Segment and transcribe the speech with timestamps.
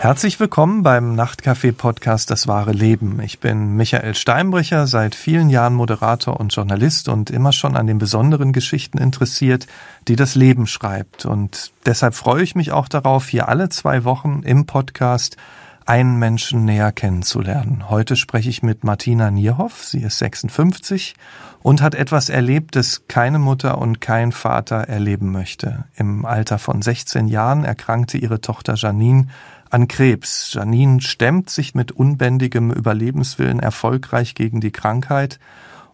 [0.00, 3.20] Herzlich willkommen beim Nachtcafé-Podcast Das wahre Leben.
[3.20, 7.98] Ich bin Michael Steinbrecher, seit vielen Jahren Moderator und Journalist und immer schon an den
[7.98, 9.66] besonderen Geschichten interessiert,
[10.08, 11.26] die das Leben schreibt.
[11.26, 15.36] Und deshalb freue ich mich auch darauf, hier alle zwei Wochen im Podcast
[15.84, 17.90] einen Menschen näher kennenzulernen.
[17.90, 19.84] Heute spreche ich mit Martina Nierhoff.
[19.84, 21.14] Sie ist 56
[21.62, 25.84] und hat etwas erlebt, das keine Mutter und kein Vater erleben möchte.
[25.94, 29.26] Im Alter von 16 Jahren erkrankte ihre Tochter Janine
[29.70, 30.52] an Krebs.
[30.52, 35.38] Janine stemmt sich mit unbändigem Überlebenswillen erfolgreich gegen die Krankheit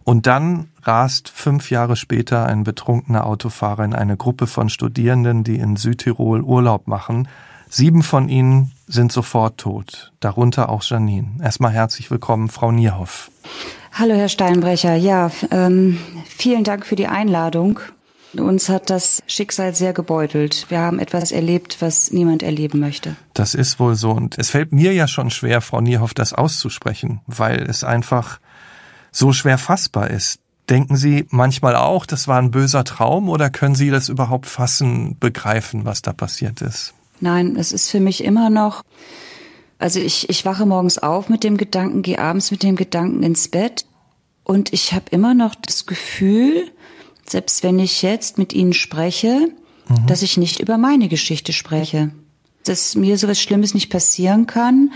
[0.03, 5.57] und dann rast fünf Jahre später ein betrunkener Autofahrer in eine Gruppe von Studierenden, die
[5.57, 7.27] in Südtirol Urlaub machen.
[7.69, 11.27] Sieben von ihnen sind sofort tot, darunter auch Janine.
[11.43, 13.29] Erstmal herzlich willkommen, Frau Nierhoff.
[13.91, 14.95] Hallo, Herr Steinbrecher.
[14.95, 17.81] Ja, ähm, vielen Dank für die Einladung.
[18.33, 20.65] Uns hat das Schicksal sehr gebeutelt.
[20.69, 23.15] Wir haben etwas erlebt, was niemand erleben möchte.
[23.33, 24.11] Das ist wohl so.
[24.11, 28.39] Und es fällt mir ja schon schwer, Frau Nierhoff, das auszusprechen, weil es einfach
[29.11, 30.39] so schwer fassbar ist.
[30.69, 35.17] Denken Sie manchmal auch, das war ein böser Traum oder können Sie das überhaupt fassen,
[35.17, 36.93] begreifen, was da passiert ist?
[37.21, 38.83] Nein, es ist für mich immer noch,
[39.79, 43.47] also ich, ich wache morgens auf mit dem Gedanken, gehe abends mit dem Gedanken ins
[43.47, 43.85] Bett
[44.43, 46.69] und ich habe immer noch das Gefühl,
[47.29, 49.49] selbst wenn ich jetzt mit Ihnen spreche,
[49.87, 50.07] mhm.
[50.07, 52.11] dass ich nicht über meine Geschichte spreche.
[52.63, 54.91] Dass mir sowas Schlimmes nicht passieren kann.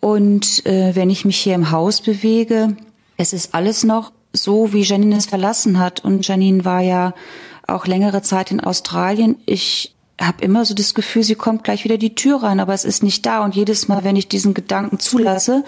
[0.00, 2.76] Und äh, wenn ich mich hier im Haus bewege,
[3.16, 6.04] es ist alles noch so, wie Janine es verlassen hat.
[6.04, 7.14] Und Janine war ja
[7.66, 9.36] auch längere Zeit in Australien.
[9.46, 12.84] Ich habe immer so das Gefühl, sie kommt gleich wieder die Tür rein, aber es
[12.84, 13.44] ist nicht da.
[13.44, 15.64] Und jedes Mal, wenn ich diesen Gedanken zulasse,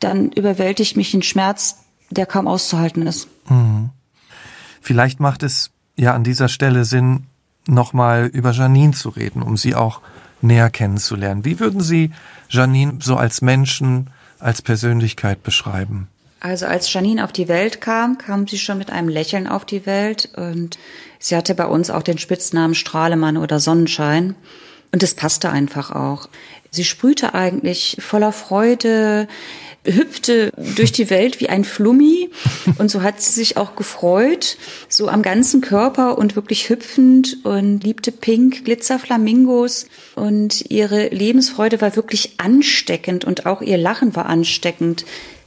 [0.00, 1.78] dann überwältigt mich ein Schmerz,
[2.10, 3.28] der kaum auszuhalten ist.
[3.48, 3.90] Mhm.
[4.84, 7.24] Vielleicht macht es ja an dieser Stelle Sinn,
[7.66, 10.02] nochmal über Janine zu reden, um sie auch
[10.42, 11.46] näher kennenzulernen.
[11.46, 12.10] Wie würden Sie
[12.50, 16.08] Janine so als Menschen, als Persönlichkeit beschreiben?
[16.40, 19.86] Also als Janine auf die Welt kam, kam sie schon mit einem Lächeln auf die
[19.86, 20.78] Welt und
[21.18, 24.34] sie hatte bei uns auch den Spitznamen Strahlemann oder Sonnenschein
[24.94, 26.28] und das passte einfach auch.
[26.70, 29.26] Sie sprühte eigentlich voller Freude,
[29.84, 32.30] hüpfte durch die Welt wie ein Flummi
[32.78, 34.56] und so hat sie sich auch gefreut,
[34.88, 41.96] so am ganzen Körper und wirklich hüpfend und liebte Pink, Glitzerflamingos und ihre Lebensfreude war
[41.96, 45.04] wirklich ansteckend und auch ihr Lachen war ansteckend.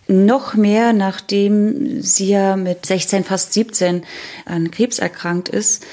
[0.09, 4.03] Noch mehr, nachdem sie ja mit 16, fast 17
[4.45, 5.85] an Krebs erkrankt ist,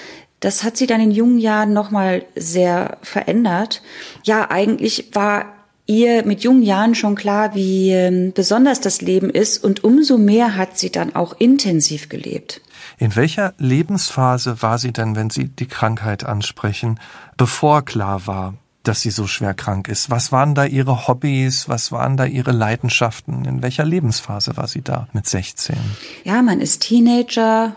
[0.44, 3.80] das hat sie dann in jungen Jahren nochmal sehr verändert.
[4.24, 5.46] Ja, eigentlich war
[5.86, 10.56] ihr mit jungen Jahren schon klar, wie ähm, besonders das Leben ist und umso mehr
[10.56, 12.60] hat sie dann auch intensiv gelebt.
[12.98, 17.00] In welcher Lebensphase war sie denn, wenn Sie die Krankheit ansprechen,
[17.38, 20.10] bevor klar war, dass sie so schwer krank ist?
[20.10, 21.70] Was waren da ihre Hobbys?
[21.70, 23.46] Was waren da ihre Leidenschaften?
[23.46, 25.76] In welcher Lebensphase war sie da mit 16?
[26.24, 27.74] Ja, man ist Teenager,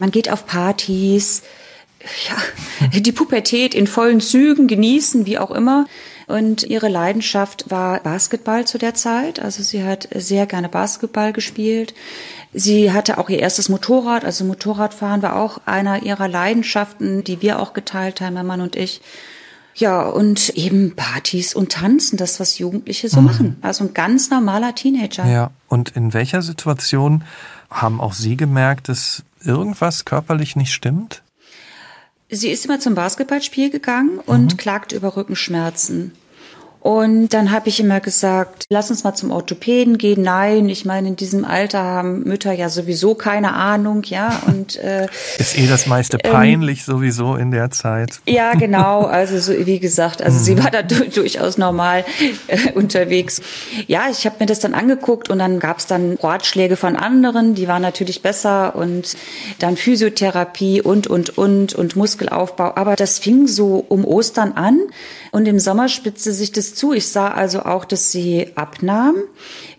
[0.00, 1.42] man geht auf Partys,
[2.28, 5.86] ja, die Pubertät in vollen Zügen genießen, wie auch immer.
[6.26, 9.40] Und ihre Leidenschaft war Basketball zu der Zeit.
[9.40, 11.94] Also sie hat sehr gerne Basketball gespielt.
[12.54, 14.24] Sie hatte auch ihr erstes Motorrad.
[14.24, 18.76] Also Motorradfahren war auch einer ihrer Leidenschaften, die wir auch geteilt haben, mein Mann und
[18.76, 19.00] ich.
[19.74, 23.26] Ja, und eben Partys und Tanzen, das, was Jugendliche so mhm.
[23.26, 23.56] machen.
[23.62, 25.26] Also ein ganz normaler Teenager.
[25.26, 27.24] Ja, und in welcher Situation
[27.70, 31.22] haben auch Sie gemerkt, dass irgendwas körperlich nicht stimmt?
[32.34, 34.56] Sie ist immer zum Basketballspiel gegangen und mhm.
[34.56, 36.12] klagt über Rückenschmerzen.
[36.82, 40.20] Und dann habe ich immer gesagt, lass uns mal zum Orthopäden gehen.
[40.22, 44.42] Nein, ich meine, in diesem Alter haben Mütter ja sowieso keine Ahnung, ja.
[44.48, 45.06] Und äh,
[45.38, 48.18] ist eh das meiste ähm, peinlich ähm, sowieso in der Zeit.
[48.26, 49.02] Ja, genau.
[49.02, 50.42] Also so wie gesagt, also mhm.
[50.42, 52.04] sie war da durchaus normal
[52.48, 53.40] äh, unterwegs.
[53.86, 57.54] Ja, ich habe mir das dann angeguckt und dann gab es dann Ratschläge von anderen,
[57.54, 59.16] die waren natürlich besser und
[59.60, 62.72] dann Physiotherapie und und und und Muskelaufbau.
[62.74, 64.80] Aber das fing so um Ostern an
[65.30, 66.92] und im Sommer spitzte sich das zu.
[66.92, 69.16] Ich sah also auch, dass sie abnahm.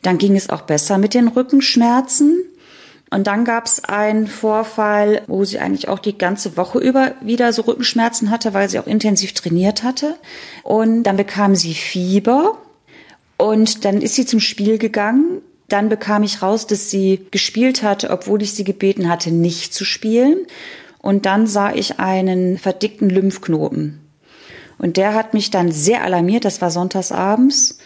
[0.02, 2.44] Dann ging es auch besser mit den Rückenschmerzen.
[3.10, 7.54] Und dann gab es einen Vorfall, wo sie eigentlich auch die ganze Woche über wieder
[7.54, 10.16] so Rückenschmerzen hatte, weil sie auch intensiv trainiert hatte.
[10.64, 12.58] Und dann bekam sie Fieber.
[13.38, 15.42] Und dann ist sie zum Spiel gegangen.
[15.70, 19.86] Dann bekam ich raus, dass sie gespielt hatte, obwohl ich sie gebeten hatte, nicht zu
[19.86, 20.48] spielen.
[21.00, 24.03] Und dann sah ich einen verdickten Lymphknoten.
[24.84, 27.78] Und der hat mich dann sehr alarmiert, das war sonntagsabends,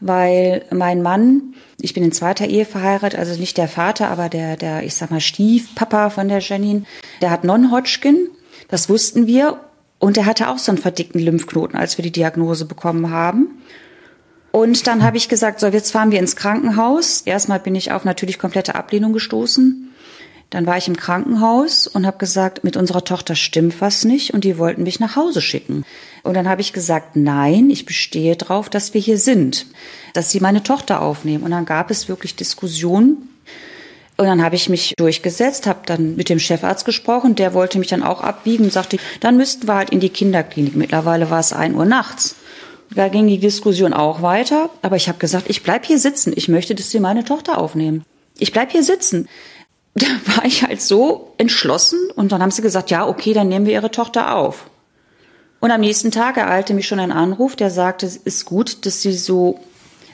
[0.00, 4.58] weil mein Mann, ich bin in zweiter Ehe verheiratet, also nicht der Vater, aber der,
[4.58, 6.82] der, ich sag mal, Stiefpapa von der Janine,
[7.22, 8.28] der hat Non-Hodgkin,
[8.68, 9.60] das wussten wir.
[9.98, 13.62] Und er hatte auch so einen verdickten Lymphknoten, als wir die Diagnose bekommen haben.
[14.52, 17.22] Und dann habe ich gesagt, so, jetzt fahren wir ins Krankenhaus.
[17.22, 19.86] Erstmal bin ich auf natürlich komplette Ablehnung gestoßen.
[20.50, 24.44] Dann war ich im Krankenhaus und habe gesagt, mit unserer Tochter stimmt was nicht und
[24.44, 25.84] die wollten mich nach Hause schicken.
[26.26, 29.66] Und dann habe ich gesagt, nein, ich bestehe drauf, dass wir hier sind,
[30.12, 31.44] dass sie meine Tochter aufnehmen.
[31.44, 33.28] Und dann gab es wirklich Diskussionen.
[34.16, 37.88] Und dann habe ich mich durchgesetzt, habe dann mit dem Chefarzt gesprochen, der wollte mich
[37.88, 40.74] dann auch abwiegen und sagte, dann müssten wir halt in die Kinderklinik.
[40.74, 42.36] Mittlerweile war es ein Uhr nachts.
[42.94, 46.32] Da ging die Diskussion auch weiter, aber ich habe gesagt, ich bleib hier sitzen.
[46.34, 48.04] Ich möchte, dass Sie meine Tochter aufnehmen.
[48.38, 49.28] Ich bleib hier sitzen
[49.96, 50.06] da
[50.36, 53.72] war ich halt so entschlossen und dann haben sie gesagt, ja, okay, dann nehmen wir
[53.72, 54.68] ihre Tochter auf.
[55.60, 59.02] Und am nächsten Tag ereilte mich schon ein Anruf, der sagte, es ist gut, dass
[59.02, 59.60] sie so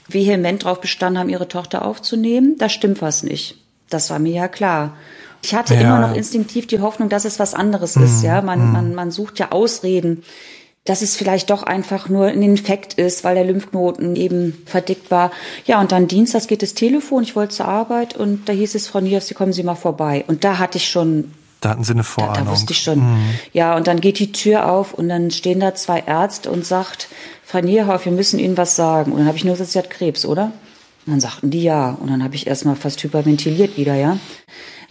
[0.08, 2.56] vehement darauf bestanden haben, ihre Tochter aufzunehmen.
[2.58, 3.56] Da stimmt was nicht.
[3.90, 4.96] Das war mir ja klar.
[5.42, 5.80] Ich hatte ja.
[5.80, 8.04] immer noch instinktiv die Hoffnung, dass es was anderes mhm.
[8.04, 8.22] ist.
[8.22, 8.72] Ja, man, mhm.
[8.72, 10.22] man, man sucht ja Ausreden
[10.84, 15.30] dass es vielleicht doch einfach nur ein Infekt ist, weil der Lymphknoten eben verdickt war.
[15.64, 18.88] Ja, und dann Dienstags geht das Telefon, ich wollte zur Arbeit und da hieß es,
[18.88, 20.24] Frau Niers, Sie kommen Sie mal vorbei.
[20.26, 22.34] Und da hatte ich schon da hatten Sie eine Vorahnung.
[22.34, 22.98] Da, da wusste ich schon.
[22.98, 23.30] Mhm.
[23.52, 27.08] Ja, und dann geht die Tür auf und dann stehen da zwei Ärzte und sagt,
[27.44, 29.12] Frau Nierhoff, wir müssen Ihnen was sagen.
[29.12, 30.52] Und dann habe ich nur gesagt, sie hat Krebs, oder?
[31.06, 31.90] Und dann sagten die ja.
[31.90, 34.18] Und dann habe ich erstmal fast hyperventiliert wieder, ja.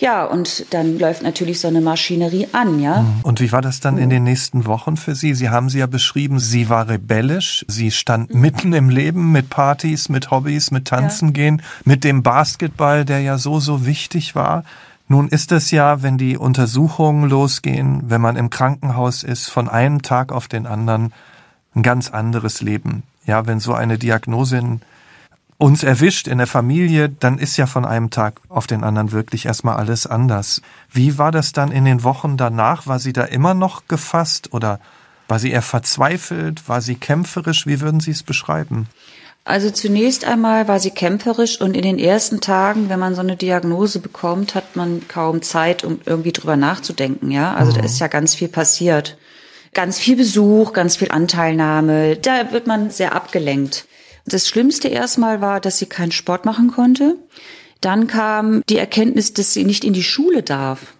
[0.02, 3.02] Ja, und dann läuft natürlich so eine Maschinerie an, ja.
[3.04, 3.22] Mhm.
[3.22, 5.36] Und wie war das dann in den nächsten Wochen für Sie?
[5.36, 8.42] Sie haben sie ja beschrieben, sie war rebellisch, sie stand mhm.
[8.42, 11.34] mitten im Leben mit Partys, mit Hobbys, mit Tanzen ja.
[11.34, 14.64] gehen, mit dem Basketball, der ja so, so wichtig war.
[15.12, 20.04] Nun ist es ja, wenn die Untersuchungen losgehen, wenn man im Krankenhaus ist, von einem
[20.04, 21.12] Tag auf den anderen
[21.76, 23.04] ein ganz anderes Leben.
[23.26, 24.80] Ja, wenn so eine Diagnose
[25.58, 29.48] uns erwischt in der Familie, dann ist ja von einem Tag auf den anderen wirklich
[29.48, 30.62] erstmal alles anders.
[30.94, 32.88] Wie war das dann in den Wochen danach?
[32.88, 34.80] War sie da immer noch gefasst oder
[35.28, 36.70] war sie eher verzweifelt?
[36.70, 37.68] War sie kämpferisch?
[37.68, 38.88] Wie würden Sie es beschreiben?
[39.44, 43.36] Also zunächst einmal war sie kämpferisch und in den ersten Tagen, wenn man so eine
[43.36, 47.54] Diagnose bekommt, hat man kaum Zeit, um irgendwie drüber nachzudenken, ja?
[47.56, 47.78] Also mhm.
[47.78, 49.18] da ist ja ganz viel passiert.
[49.74, 52.18] Ganz viel Besuch, ganz viel Anteilnahme.
[52.18, 53.86] Da wird man sehr abgelenkt.
[54.26, 57.16] Das Schlimmste erstmal war, dass sie keinen Sport machen konnte.
[57.80, 60.94] Dann kam die Erkenntnis, dass sie nicht in die Schule darf.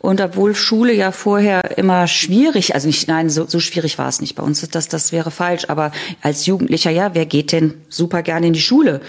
[0.00, 4.22] Und obwohl Schule ja vorher immer schwierig, also nicht, nein, so, so schwierig war es
[4.22, 5.92] nicht bei uns, das, das wäre falsch, aber
[6.22, 9.02] als Jugendlicher, ja, wer geht denn super gerne in die Schule?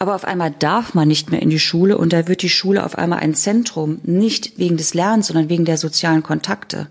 [0.00, 2.84] Aber auf einmal darf man nicht mehr in die Schule und da wird die Schule
[2.84, 6.88] auf einmal ein Zentrum, nicht wegen des Lernens, sondern wegen der sozialen Kontakte.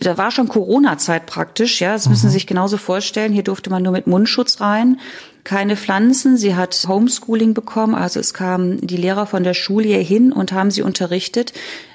[0.00, 2.32] Da war schon Corona-Zeit praktisch, ja, das müssen Sie mhm.
[2.32, 3.34] sich genauso vorstellen.
[3.34, 4.98] Hier durfte man nur mit Mundschutz rein
[5.46, 6.36] keine Pflanzen.
[6.36, 10.52] Sie hat Homeschooling bekommen, also es kamen die Lehrer von der Schule hier hin und
[10.52, 11.52] haben sie unterrichtet,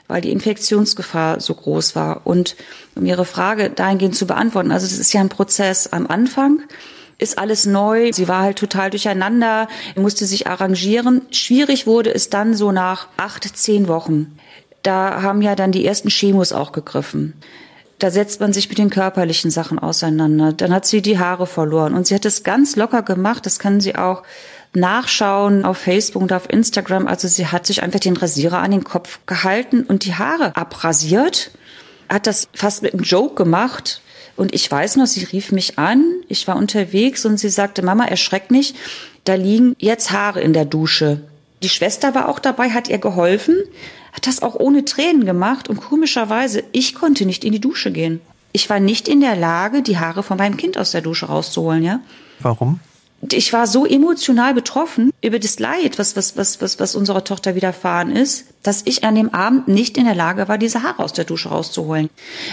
[0.08, 2.22] weil die Infektionsgefahr so groß war.
[2.24, 2.56] Und
[2.96, 6.64] um Ihre Frage dahingehend zu beantworten, also das ist ja ein Prozess am Anfang
[7.18, 8.12] ist alles neu.
[8.12, 11.22] Sie war halt total durcheinander, musste sich arrangieren.
[11.30, 14.40] Schwierig wurde es dann so nach acht, zehn Wochen.
[14.82, 17.36] Da haben ja dann die ersten Chemos auch gegriffen.
[18.02, 20.54] Da setzt man sich mit den körperlichen Sachen auseinander.
[20.54, 23.46] Dann hat sie die Haare verloren und sie hat es ganz locker gemacht.
[23.46, 24.24] Das kann sie auch
[24.74, 27.06] nachschauen auf Facebook und auf Instagram.
[27.06, 31.52] Also sie hat sich einfach den Rasierer an den Kopf gehalten und die Haare abrasiert,
[32.10, 34.02] hat das fast mit einem Joke gemacht.
[34.36, 38.06] Und ich weiß noch, sie rief mich an, ich war unterwegs und sie sagte, Mama,
[38.06, 38.76] erschreck nicht,
[39.26, 41.22] da liegen jetzt Haare in der Dusche.
[41.62, 43.58] Die Schwester war auch dabei, hat ihr geholfen,
[44.12, 48.22] hat das auch ohne Tränen gemacht und komischerweise, ich konnte nicht in die Dusche gehen.
[48.54, 51.84] Ich war nicht in der Lage, die Haare von meinem Kind aus der Dusche rauszuholen,
[51.84, 52.02] ja.
[52.40, 52.80] Warum?
[53.32, 57.54] Ich war so emotional betroffen über das Leid, was, was, was, was, was unserer Tochter
[57.54, 61.14] widerfahren ist, dass ich an dem Abend nicht in der Lage war, diese Haare aus
[61.14, 62.10] der Dusche rauszuholen.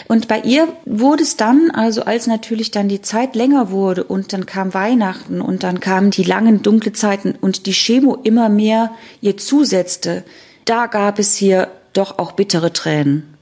[0.09, 4.35] Und bei ihr wurde es dann, also als natürlich dann die Zeit länger wurde und
[4.35, 8.91] dann kam Weihnachten und dann kamen die langen dunkle Zeiten und die Chemo immer mehr
[9.23, 10.23] ihr zusetzte,
[10.69, 13.35] da gab es hier doch auch bittere Tränen,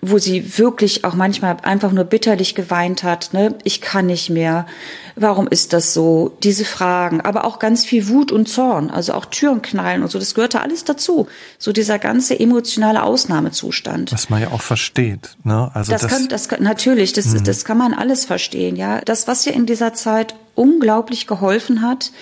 [0.00, 3.32] wo sie wirklich auch manchmal einfach nur bitterlich geweint hat.
[3.32, 3.56] Ne?
[3.64, 4.66] Ich kann nicht mehr.
[5.14, 6.36] Warum ist das so?
[6.42, 10.18] Diese Fragen, aber auch ganz viel Wut und Zorn, also auch Türen knallen und so.
[10.18, 11.28] Das gehörte alles dazu.
[11.58, 14.12] So dieser ganze emotionale Ausnahmezustand.
[14.12, 15.36] Was man ja auch versteht.
[15.44, 15.70] Ne?
[15.74, 17.44] Also das, das kann, das kann, natürlich, das, mhm.
[17.44, 18.76] das kann man alles verstehen.
[18.76, 22.12] Ja, das, was ihr in dieser Zeit unglaublich geholfen hat,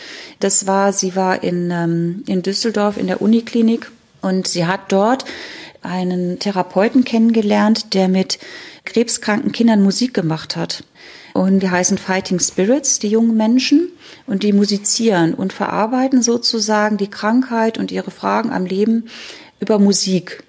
[0.41, 3.91] das war, sie war in ähm, in Düsseldorf in der Uniklinik
[4.21, 5.25] und sie hat dort
[5.83, 8.39] einen Therapeuten kennengelernt, der mit
[8.85, 10.85] krebskranken Kindern Musik gemacht hat.
[11.33, 13.93] Und die heißen Fighting Spirits, die jungen Menschen.
[14.27, 19.09] Und die musizieren und verarbeiten sozusagen die Krankheit und ihre Fragen am Leben
[19.61, 20.43] über Musik.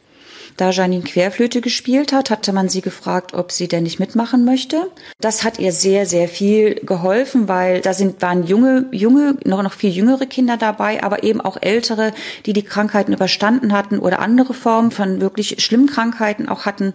[0.62, 4.92] Da Janine Querflöte gespielt hat, hatte man sie gefragt, ob sie denn nicht mitmachen möchte.
[5.20, 9.74] Das hat ihr sehr, sehr viel geholfen, weil da sind, waren junge, junge, noch, noch
[9.74, 12.14] viel jüngere Kinder dabei, aber eben auch ältere,
[12.46, 16.94] die die Krankheiten überstanden hatten oder andere Formen von wirklich schlimmen Krankheiten auch hatten.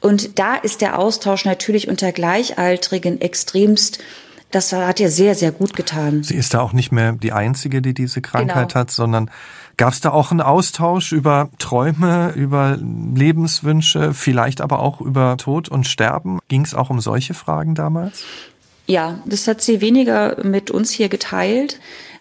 [0.00, 3.98] Und da ist der Austausch natürlich unter Gleichaltrigen extremst
[4.50, 6.22] das hat ihr sehr, sehr gut getan.
[6.22, 8.80] Sie ist da auch nicht mehr die Einzige, die diese Krankheit genau.
[8.80, 9.30] hat, sondern
[9.78, 15.70] gab es da auch einen Austausch über Träume, über Lebenswünsche, vielleicht aber auch über Tod
[15.70, 16.40] und Sterben?
[16.48, 18.24] Ging es auch um solche Fragen damals?
[18.86, 21.78] Ja, das hat sie weniger mit uns hier geteilt.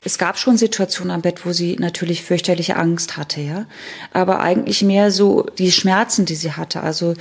[0.07, 3.65] Es gab schon Situationen am Bett, wo sie natürlich fürchterliche Angst hatte, ja.
[4.13, 6.79] Aber eigentlich mehr so die Schmerzen, die sie hatte.
[6.79, 7.13] Also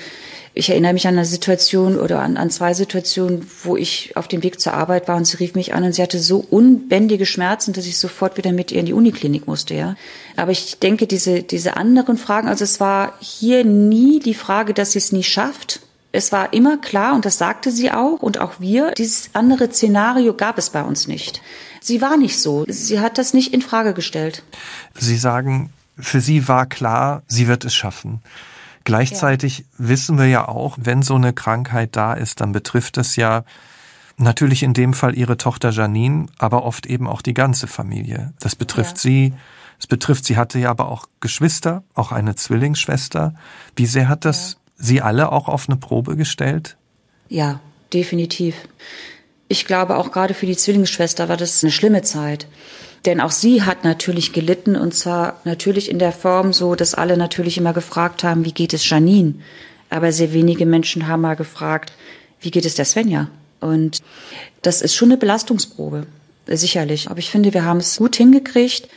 [0.54, 4.44] ich erinnere mich an eine Situation oder an, an zwei Situationen, wo ich auf dem
[4.44, 7.72] Weg zur Arbeit war und sie rief mich an und sie hatte so unbändige Schmerzen,
[7.72, 9.96] dass ich sofort wieder mit ihr in die Uniklinik musste, ja.
[10.36, 14.92] Aber ich denke, diese, diese anderen Fragen, also es war hier nie die Frage, dass
[14.92, 15.80] sie es nie schafft.
[16.16, 20.32] Es war immer klar, und das sagte sie auch, und auch wir, dieses andere Szenario
[20.32, 21.42] gab es bei uns nicht.
[21.82, 22.64] Sie war nicht so.
[22.68, 24.42] Sie hat das nicht in Frage gestellt.
[24.94, 28.22] Sie sagen, für sie war klar, sie wird es schaffen.
[28.84, 29.64] Gleichzeitig ja.
[29.76, 33.44] wissen wir ja auch, wenn so eine Krankheit da ist, dann betrifft es ja
[34.16, 38.32] natürlich in dem Fall ihre Tochter Janine, aber oft eben auch die ganze Familie.
[38.40, 39.02] Das betrifft ja.
[39.02, 39.34] sie,
[39.78, 43.34] es betrifft, sie hatte ja aber auch Geschwister, auch eine Zwillingsschwester.
[43.76, 44.65] Wie sehr hat das ja.
[44.76, 46.76] Sie alle auch auf eine Probe gestellt?
[47.28, 47.60] Ja,
[47.92, 48.54] definitiv.
[49.48, 52.46] Ich glaube, auch gerade für die Zwillingsschwester war das eine schlimme Zeit.
[53.04, 57.16] Denn auch sie hat natürlich gelitten und zwar natürlich in der Form so, dass alle
[57.16, 59.34] natürlich immer gefragt haben, wie geht es Janine?
[59.90, 61.92] Aber sehr wenige Menschen haben mal gefragt,
[62.40, 63.28] wie geht es der Svenja?
[63.60, 64.02] Und
[64.62, 66.06] das ist schon eine Belastungsprobe,
[66.48, 67.08] sicherlich.
[67.08, 68.88] Aber ich finde, wir haben es gut hingekriegt,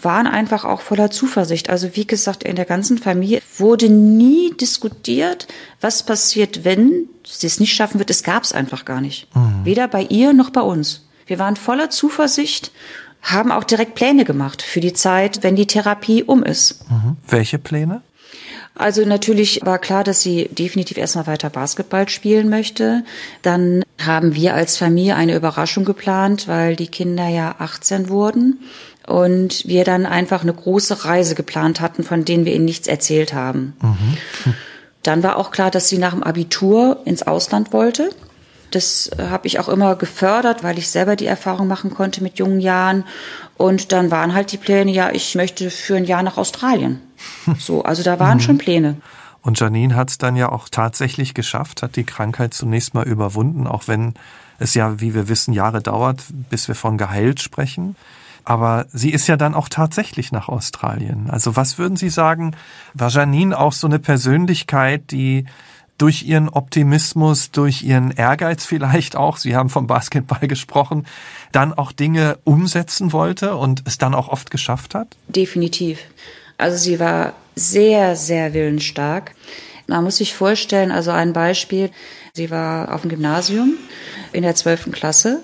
[0.00, 1.70] waren einfach auch voller Zuversicht.
[1.70, 5.48] Also wie gesagt, in der ganzen Familie wurde nie diskutiert,
[5.80, 8.10] was passiert, wenn sie es nicht schaffen wird.
[8.10, 9.34] Es gab es einfach gar nicht.
[9.34, 9.64] Mhm.
[9.64, 11.06] Weder bei ihr noch bei uns.
[11.26, 12.72] Wir waren voller Zuversicht
[13.20, 16.88] haben auch direkt Pläne gemacht für die Zeit, wenn die Therapie um ist.
[16.90, 17.16] Mhm.
[17.28, 18.02] Welche Pläne?
[18.74, 23.04] Also natürlich war klar, dass sie definitiv erstmal weiter Basketball spielen möchte.
[23.42, 28.60] Dann haben wir als Familie eine Überraschung geplant, weil die Kinder ja 18 wurden
[29.08, 33.32] und wir dann einfach eine große Reise geplant hatten, von denen wir ihnen nichts erzählt
[33.32, 33.74] haben.
[33.80, 34.54] Mhm.
[35.02, 38.10] Dann war auch klar, dass sie nach dem Abitur ins Ausland wollte.
[38.70, 42.60] Das habe ich auch immer gefördert, weil ich selber die Erfahrung machen konnte mit jungen
[42.60, 43.04] Jahren.
[43.56, 47.00] Und dann waren halt die Pläne, ja, ich möchte für ein Jahr nach Australien.
[47.58, 48.42] So, also da waren mhm.
[48.42, 48.96] schon Pläne.
[49.40, 53.66] Und Janine hat es dann ja auch tatsächlich geschafft, hat die Krankheit zunächst mal überwunden,
[53.66, 54.14] auch wenn
[54.58, 57.96] es ja, wie wir wissen, Jahre dauert, bis wir von geheilt sprechen.
[58.48, 61.28] Aber sie ist ja dann auch tatsächlich nach Australien.
[61.28, 62.56] Also was würden Sie sagen,
[62.94, 65.44] war Janine auch so eine Persönlichkeit, die
[65.98, 71.06] durch ihren Optimismus, durch ihren Ehrgeiz vielleicht auch, Sie haben vom Basketball gesprochen,
[71.52, 75.08] dann auch Dinge umsetzen wollte und es dann auch oft geschafft hat?
[75.28, 75.98] Definitiv.
[76.56, 79.34] Also sie war sehr, sehr willensstark.
[79.88, 81.90] Man muss sich vorstellen, also ein Beispiel,
[82.32, 83.74] sie war auf dem Gymnasium
[84.32, 85.42] in der zwölften Klasse,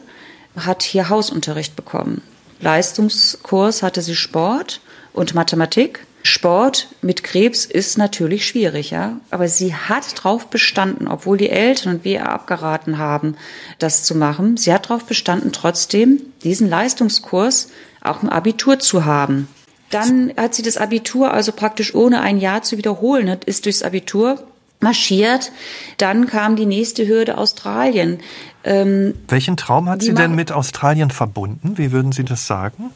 [0.57, 2.23] hat hier Hausunterricht bekommen.
[2.65, 4.81] Leistungskurs hatte sie Sport
[5.13, 9.21] und Mathematik Sport mit Krebs ist natürlich schwierig, ja.
[9.31, 13.37] Aber sie hat drauf bestanden, obwohl die Eltern und wir abgeraten haben,
[13.79, 14.57] das zu machen.
[14.57, 17.69] Sie hat darauf bestanden, trotzdem diesen Leistungskurs
[18.01, 19.49] auch im Abitur zu haben.
[19.91, 24.43] Dann hat sie das Abitur also praktisch ohne ein Jahr zu wiederholen, ist durchs Abitur
[24.81, 25.53] marschiert.
[25.99, 28.21] Dann kam die nächste Hürde Australien.
[28.65, 31.77] Ähm, Welchen Traum hat sie denn mit Australien verbunden?
[31.77, 32.91] Wie würden Sie das sagen?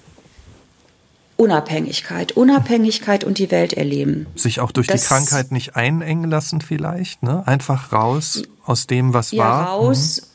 [1.37, 4.27] Unabhängigkeit, Unabhängigkeit und die Welt erleben.
[4.35, 7.47] Sich auch durch das, die Krankheit nicht einengen lassen vielleicht, ne?
[7.47, 9.67] Einfach raus aus dem, was ja, war.
[9.69, 10.33] raus.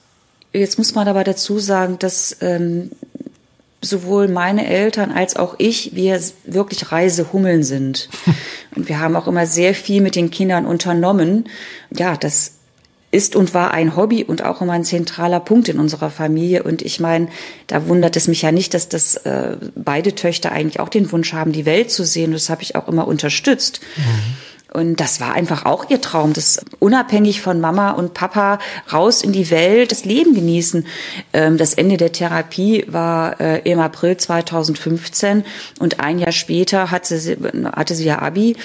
[0.53, 0.59] Mhm.
[0.61, 2.91] Jetzt muss man aber dazu sagen, dass ähm,
[3.81, 8.07] sowohl meine Eltern als auch ich, wir wirklich Reisehummeln sind.
[8.75, 11.49] und wir haben auch immer sehr viel mit den Kindern unternommen.
[11.91, 12.53] Ja, das
[13.13, 16.63] ist und war ein Hobby und auch immer ein zentraler Punkt in unserer Familie.
[16.63, 17.27] Und ich meine,
[17.67, 21.33] da wundert es mich ja nicht, dass das äh, beide Töchter eigentlich auch den Wunsch
[21.33, 22.31] haben, die Welt zu sehen.
[22.31, 23.81] Das habe ich auch immer unterstützt.
[23.95, 24.03] Mhm.
[24.73, 28.57] Und das war einfach auch ihr Traum, das unabhängig von Mama und Papa
[28.91, 30.87] raus in die Welt, das Leben genießen.
[31.31, 35.45] Ähm, das Ende der Therapie war äh, im April 2015
[35.77, 37.37] und ein Jahr später hatte sie,
[37.71, 38.55] hatte sie ja Abi.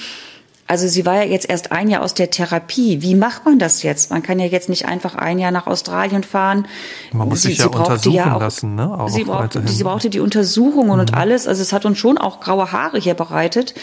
[0.69, 3.01] Also sie war ja jetzt erst ein Jahr aus der Therapie.
[3.01, 4.11] Wie macht man das jetzt?
[4.11, 6.67] Man kann ja jetzt nicht einfach ein Jahr nach Australien fahren.
[7.11, 8.99] Man muss sie, sich ja untersuchen ja auch, lassen, ne?
[8.99, 10.99] Auch sie, brauchte, sie brauchte die Untersuchungen mhm.
[10.99, 11.47] und alles.
[11.47, 13.73] Also es hat uns schon auch graue Haare hier bereitet.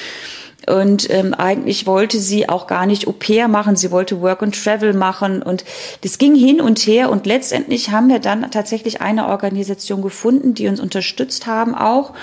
[0.66, 4.64] Und ähm, eigentlich wollte sie auch gar nicht Au pair machen, sie wollte Work and
[4.64, 5.42] Travel machen.
[5.42, 5.64] Und
[6.00, 7.10] das ging hin und her.
[7.10, 12.14] Und letztendlich haben wir dann tatsächlich eine Organisation gefunden, die uns unterstützt haben, auch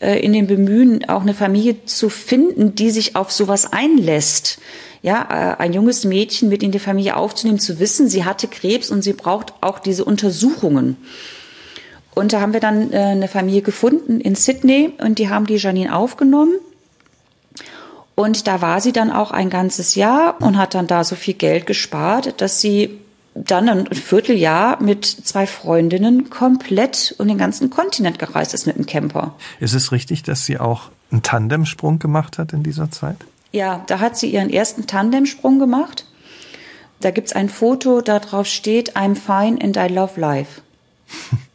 [0.00, 4.60] äh, in dem Bemühen, auch eine Familie zu finden, die sich auf sowas einlässt
[5.02, 8.90] ja, äh, ein junges Mädchen mit in die Familie aufzunehmen, zu wissen, sie hatte Krebs
[8.90, 10.96] und sie braucht auch diese Untersuchungen.
[12.14, 15.56] Und da haben wir dann äh, eine Familie gefunden in Sydney und die haben die
[15.56, 16.54] Janine aufgenommen.
[18.18, 21.34] Und da war sie dann auch ein ganzes Jahr und hat dann da so viel
[21.34, 22.98] Geld gespart, dass sie
[23.36, 28.86] dann ein Vierteljahr mit zwei Freundinnen komplett um den ganzen Kontinent gereist ist mit dem
[28.86, 29.36] Camper.
[29.60, 33.18] Ist es richtig, dass sie auch einen Tandemsprung gemacht hat in dieser Zeit?
[33.52, 36.04] Ja, da hat sie ihren ersten Tandemsprung gemacht.
[36.98, 40.60] Da gibt's ein Foto, da drauf steht, I'm fine and I love life.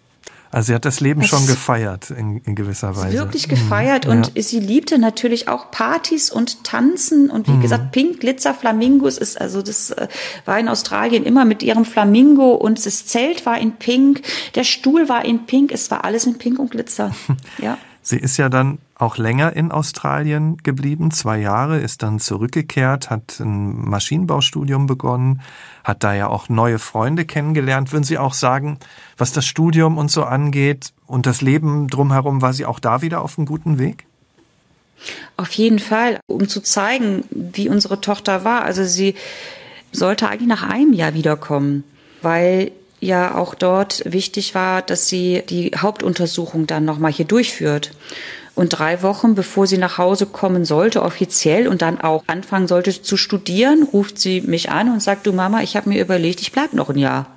[0.54, 3.18] Also sie hat das Leben das schon gefeiert in, in, gewisser Weise.
[3.18, 4.12] Wirklich gefeiert mhm.
[4.12, 4.44] und ja.
[4.44, 7.62] sie liebte natürlich auch Partys und Tanzen und wie mhm.
[7.62, 10.08] gesagt Pink Glitzer Flamingos ist also das äh,
[10.46, 14.22] war in Australien immer mit ihrem Flamingo und das Zelt war in Pink,
[14.54, 17.16] der Stuhl war in Pink, es war alles in Pink und Glitzer.
[17.62, 17.78] Ja.
[18.02, 23.40] Sie ist ja dann auch länger in Australien geblieben, zwei Jahre, ist dann zurückgekehrt, hat
[23.40, 25.42] ein Maschinenbaustudium begonnen,
[25.84, 27.92] hat da ja auch neue Freunde kennengelernt.
[27.92, 28.80] Würden Sie auch sagen,
[29.18, 33.22] was das Studium und so angeht und das Leben drumherum, war sie auch da wieder
[33.22, 34.06] auf einem guten Weg?
[35.36, 38.64] Auf jeden Fall, um zu zeigen, wie unsere Tochter war.
[38.64, 39.16] Also sie
[39.92, 41.84] sollte eigentlich nach einem Jahr wiederkommen,
[42.22, 47.92] weil ja auch dort wichtig war, dass sie die Hauptuntersuchung dann nochmal hier durchführt.
[48.56, 53.02] Und drei Wochen bevor sie nach Hause kommen sollte, offiziell und dann auch anfangen sollte
[53.02, 56.52] zu studieren, ruft sie mich an und sagt, du Mama, ich habe mir überlegt, ich
[56.52, 57.28] bleib noch ein Jahr.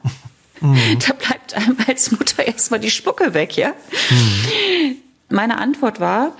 [0.61, 0.99] Mhm.
[1.07, 3.73] Da bleibt einem als Mutter erstmal die Spucke weg, ja?
[4.11, 4.97] Mhm.
[5.29, 6.33] Meine Antwort war,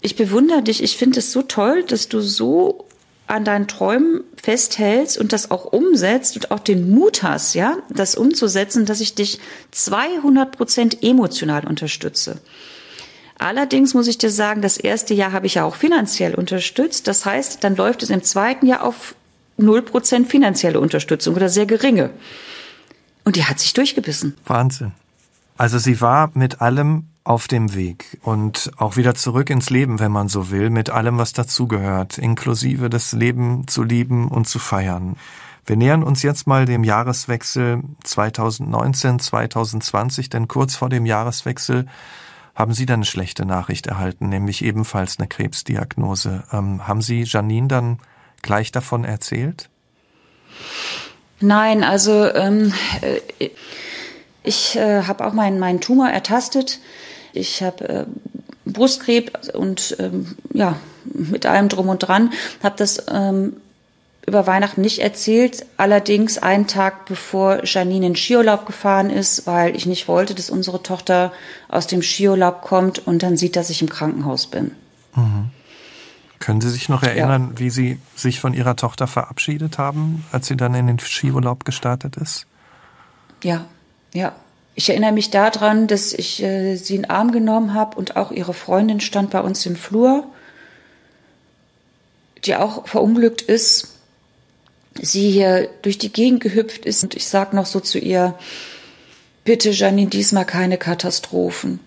[0.00, 2.86] ich bewundere dich, ich finde es so toll, dass du so
[3.26, 8.16] an deinen Träumen festhältst und das auch umsetzt und auch den Mut hast, ja, das
[8.16, 9.38] umzusetzen, dass ich dich
[9.70, 12.40] 200 Prozent emotional unterstütze.
[13.40, 17.08] Allerdings muss ich dir sagen, das erste Jahr habe ich ja auch finanziell unterstützt.
[17.08, 19.14] Das heißt, dann läuft es im zweiten Jahr auf
[19.56, 22.10] 0 Prozent finanzielle Unterstützung oder sehr geringe.
[23.24, 24.36] Und die hat sich durchgebissen.
[24.44, 24.92] Wahnsinn.
[25.56, 30.12] Also sie war mit allem auf dem Weg und auch wieder zurück ins Leben, wenn
[30.12, 35.16] man so will, mit allem, was dazugehört, inklusive das Leben zu lieben und zu feiern.
[35.64, 41.86] Wir nähern uns jetzt mal dem Jahreswechsel 2019-2020, denn kurz vor dem Jahreswechsel
[42.60, 46.44] haben Sie dann eine schlechte Nachricht erhalten, nämlich ebenfalls eine Krebsdiagnose.
[46.52, 47.98] Ähm, haben Sie Janine dann
[48.42, 49.70] gleich davon erzählt?
[51.40, 53.48] Nein, also ähm, äh,
[54.42, 56.80] ich äh, habe auch meinen meinen Tumor ertastet.
[57.32, 58.04] Ich habe äh,
[58.66, 62.30] Brustkrebs und ähm, ja, mit allem drum und dran,
[62.62, 63.56] habe das ähm,
[64.30, 69.86] über Weihnachten nicht erzählt, allerdings einen Tag bevor Janine in Skiurlaub gefahren ist, weil ich
[69.86, 71.32] nicht wollte, dass unsere Tochter
[71.68, 74.70] aus dem Skiurlaub kommt und dann sieht, dass ich im Krankenhaus bin.
[75.16, 75.50] Mhm.
[76.38, 77.58] Können Sie sich noch erinnern, ja.
[77.58, 82.16] wie Sie sich von Ihrer Tochter verabschiedet haben, als sie dann in den Skiurlaub gestartet
[82.16, 82.46] ist?
[83.42, 83.66] Ja,
[84.14, 84.32] ja.
[84.76, 88.30] Ich erinnere mich daran, dass ich äh, sie in den Arm genommen habe und auch
[88.30, 90.24] ihre Freundin stand bei uns im Flur,
[92.44, 93.99] die auch verunglückt ist.
[95.02, 98.34] Sie hier durch die Gegend gehüpft ist und ich sag noch so zu ihr,
[99.44, 101.80] bitte Janine, diesmal keine Katastrophen.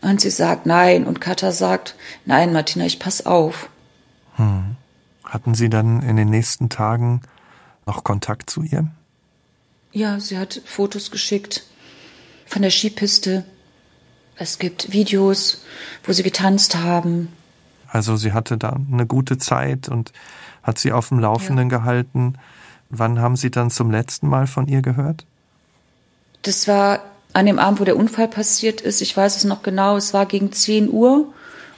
[0.00, 3.70] Und sie sagt nein und Katha sagt, nein Martina, ich pass auf.
[4.34, 4.76] Hm.
[5.24, 7.22] Hatten Sie dann in den nächsten Tagen
[7.86, 8.88] noch Kontakt zu ihr?
[9.92, 11.64] Ja, sie hat Fotos geschickt
[12.46, 13.44] von der Skipiste.
[14.36, 15.62] Es gibt Videos,
[16.04, 17.28] wo sie getanzt haben.
[17.92, 20.12] Also sie hatte da eine gute Zeit und
[20.62, 21.78] hat sie auf dem Laufenden ja.
[21.78, 22.34] gehalten.
[22.88, 25.24] Wann haben Sie dann zum letzten Mal von ihr gehört?
[26.42, 27.00] Das war
[27.32, 29.00] an dem Abend, wo der Unfall passiert ist.
[29.02, 29.96] Ich weiß es noch genau.
[29.96, 31.26] Es war gegen 10 Uhr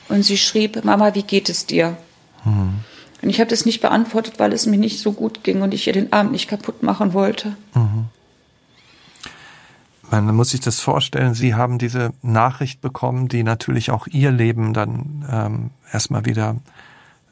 [0.09, 1.97] und sie schrieb, Mama, wie geht es dir?
[2.43, 2.75] Hm.
[3.23, 5.87] Und ich habe das nicht beantwortet, weil es mir nicht so gut ging und ich
[5.87, 7.57] ihr den Abend nicht kaputt machen wollte.
[7.75, 8.07] Mhm.
[10.21, 14.73] Man muss sich das vorstellen, Sie haben diese Nachricht bekommen, die natürlich auch Ihr Leben
[14.73, 16.57] dann ähm, erstmal wieder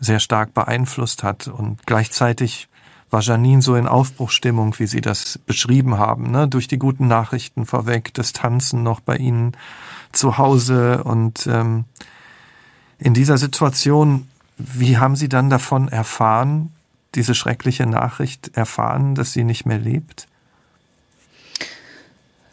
[0.00, 1.48] sehr stark beeinflusst hat.
[1.48, 2.68] Und gleichzeitig
[3.10, 6.48] war Janine so in Aufbruchstimmung, wie Sie das beschrieben haben, ne?
[6.48, 9.52] durch die guten Nachrichten vorweg, das Tanzen noch bei Ihnen
[10.12, 11.04] zu Hause.
[11.04, 11.84] Und ähm,
[12.98, 16.72] in dieser Situation, wie haben Sie dann davon erfahren,
[17.14, 20.26] diese schreckliche Nachricht erfahren, dass sie nicht mehr lebt?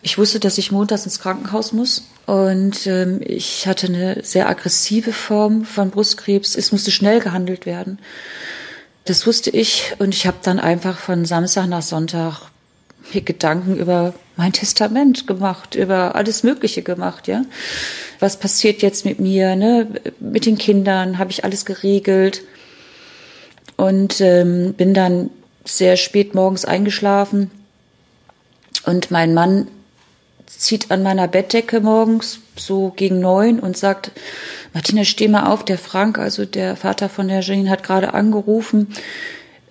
[0.01, 5.11] Ich wusste, dass ich montags ins Krankenhaus muss und ähm, ich hatte eine sehr aggressive
[5.11, 6.55] Form von Brustkrebs.
[6.55, 7.99] Es musste schnell gehandelt werden.
[9.03, 12.49] Das wusste ich und ich habe dann einfach von Samstag nach Sonntag
[13.13, 17.43] mir Gedanken über mein Testament gemacht, über alles Mögliche gemacht, ja.
[18.19, 19.87] Was passiert jetzt mit mir, ne?
[20.19, 22.43] Mit den Kindern habe ich alles geregelt
[23.75, 25.29] und ähm, bin dann
[25.65, 27.51] sehr spät morgens eingeschlafen
[28.85, 29.67] und mein Mann
[30.57, 34.11] zieht an meiner Bettdecke morgens so gegen neun und sagt,
[34.73, 38.87] Martina, steh mal auf, der Frank, also der Vater von der Janine, hat gerade angerufen.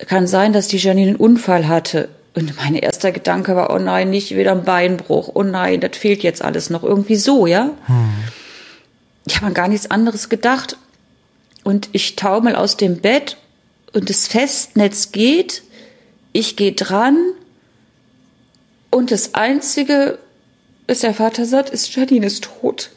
[0.07, 2.09] Kann sein, dass die Janine einen Unfall hatte.
[2.33, 5.31] Und mein erster Gedanke war, oh nein, nicht wieder ein Beinbruch.
[5.33, 6.83] Oh nein, das fehlt jetzt alles noch.
[6.83, 7.71] Irgendwie so, ja?
[7.85, 8.09] Hm.
[9.25, 10.77] Ich habe an gar nichts anderes gedacht.
[11.63, 13.37] Und ich taumel aus dem Bett
[13.91, 15.63] und das Festnetz geht.
[16.31, 17.17] Ich gehe dran.
[18.89, 20.17] Und das Einzige,
[20.89, 22.91] was der Vater sagt, ist, Janine ist tot.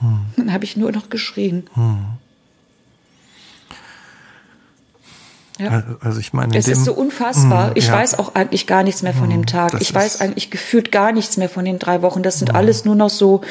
[0.00, 0.26] Hm.
[0.36, 1.64] Dann habe ich nur noch geschrien.
[1.74, 2.06] Hm.
[5.58, 5.84] Ja.
[6.00, 7.68] Also ich meine, es ist so unfassbar.
[7.68, 7.92] Mh, ich ja.
[7.92, 9.80] weiß auch eigentlich gar nichts mehr von dem Tag.
[9.80, 12.22] Ich weiß eigentlich gefühlt gar nichts mehr von den drei Wochen.
[12.22, 12.58] Das sind mh.
[12.58, 13.42] alles nur noch so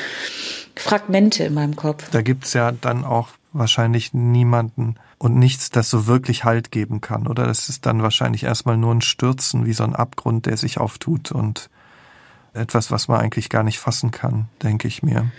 [0.76, 2.10] Fragmente in meinem Kopf.
[2.12, 7.28] Da gibt's ja dann auch wahrscheinlich niemanden und nichts, das so wirklich Halt geben kann.
[7.28, 10.80] Oder das ist dann wahrscheinlich erstmal nur ein Stürzen, wie so ein Abgrund, der sich
[10.80, 11.70] auftut und
[12.54, 15.32] etwas, was man eigentlich gar nicht fassen kann, denke ich mir.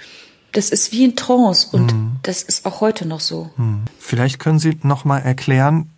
[0.53, 2.13] Das ist wie ein Trance und hm.
[2.23, 3.51] das ist auch heute noch so.
[3.57, 3.85] Hm.
[3.99, 5.91] Vielleicht können Sie noch mal erklären,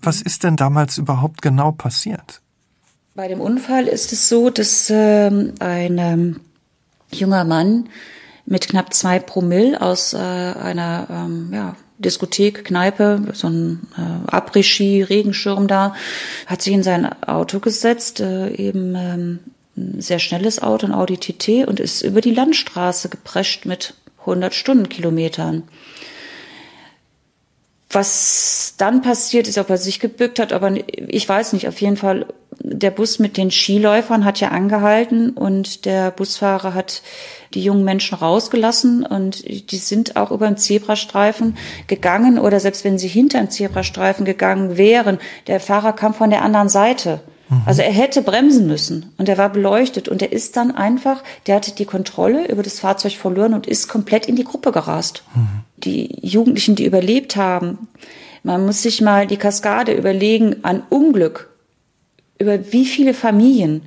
[0.00, 2.40] was ist denn damals überhaupt genau passiert?
[3.14, 6.40] Bei dem Unfall ist es so, dass ähm, ein ähm,
[7.10, 7.88] junger Mann
[8.46, 15.02] mit knapp zwei Promille aus äh, einer ähm, ja, Diskothek, Kneipe, so ein äh, Après-Ski,
[15.02, 15.94] Regenschirm da,
[16.46, 19.38] hat sich in sein Auto gesetzt, äh, eben ähm,
[19.98, 25.64] sehr schnelles Auto, ein Audi TT, und ist über die Landstraße geprescht mit 100 Stundenkilometern.
[27.90, 31.96] Was dann passiert ist, ob er sich gebückt hat, aber ich weiß nicht, auf jeden
[31.96, 32.26] Fall,
[32.60, 37.02] der Bus mit den Skiläufern hat ja angehalten und der Busfahrer hat
[37.54, 42.98] die jungen Menschen rausgelassen und die sind auch über den Zebrastreifen gegangen oder selbst wenn
[42.98, 47.20] sie hinter den Zebrastreifen gegangen wären, der Fahrer kam von der anderen Seite.
[47.48, 47.62] Mhm.
[47.66, 51.56] Also er hätte bremsen müssen und er war beleuchtet und er ist dann einfach, der
[51.56, 55.22] hatte die Kontrolle über das Fahrzeug verloren und ist komplett in die Gruppe gerast.
[55.34, 55.48] Mhm.
[55.78, 57.88] Die Jugendlichen, die überlebt haben,
[58.42, 61.50] man muss sich mal die Kaskade überlegen an Unglück,
[62.38, 63.82] über wie viele Familien,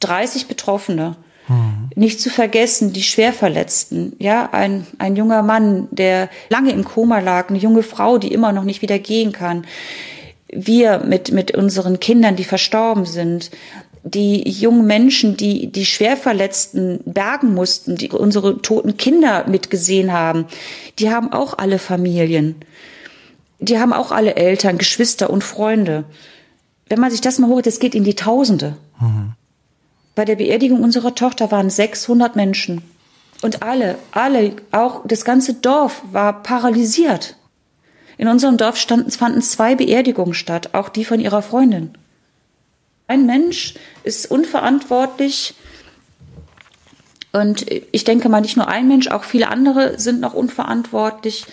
[0.00, 1.16] 30 Betroffene,
[1.48, 1.90] mhm.
[1.94, 7.48] nicht zu vergessen, die Schwerverletzten, ja, ein, ein junger Mann, der lange im Koma lag,
[7.48, 9.66] eine junge Frau, die immer noch nicht wieder gehen kann,
[10.52, 13.50] wir mit, mit unseren Kindern, die verstorben sind,
[14.02, 20.46] die jungen Menschen, die die Schwerverletzten bergen mussten, die unsere toten Kinder mitgesehen haben,
[20.98, 22.56] die haben auch alle Familien.
[23.58, 26.04] Die haben auch alle Eltern, Geschwister und Freunde.
[26.88, 28.76] Wenn man sich das mal holt, das geht in die Tausende.
[28.98, 29.34] Mhm.
[30.14, 32.82] Bei der Beerdigung unserer Tochter waren 600 Menschen.
[33.42, 37.36] Und alle, alle, auch das ganze Dorf war paralysiert.
[38.20, 41.92] In unserem Dorf standen, fanden zwei Beerdigungen statt, auch die von ihrer Freundin.
[43.06, 43.72] Ein Mensch
[44.04, 45.54] ist unverantwortlich
[47.32, 51.46] und ich denke mal, nicht nur ein Mensch, auch viele andere sind noch unverantwortlich,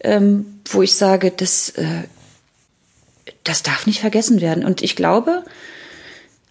[0.00, 2.04] ähm, wo ich sage, das, äh,
[3.44, 4.64] das darf nicht vergessen werden.
[4.64, 5.44] Und ich glaube,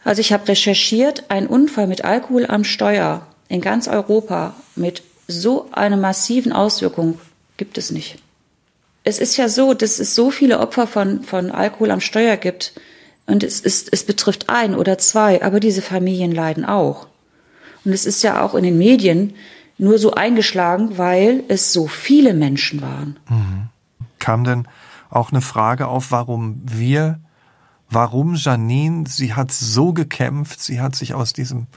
[0.04, 5.70] also ich habe recherchiert, ein Unfall mit Alkohol am Steuer in ganz Europa mit so
[5.72, 7.20] einer massiven Auswirkung
[7.58, 8.20] gibt es nicht
[9.06, 12.74] es ist ja so, dass es so viele Opfer von, von Alkohol am Steuer gibt.
[13.28, 17.08] Und es, ist, es betrifft ein oder zwei, aber diese Familien leiden auch.
[17.86, 19.36] Und es ist ja auch in den Medien
[19.78, 23.20] nur so eingeschlagen, weil es so viele Menschen waren.
[23.30, 23.70] Mhm.
[24.20, 24.68] Kam denn
[25.10, 27.20] auch eine Frage auf, warum wir,
[27.90, 31.68] warum Janine, sie hat so gekämpft, sie hat sich aus diesem,